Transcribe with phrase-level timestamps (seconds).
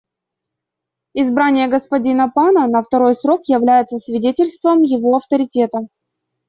[1.13, 5.81] Избрание господина Пана на второй срок является свидетельством его авторитета.